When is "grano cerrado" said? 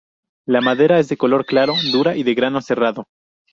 2.33-3.05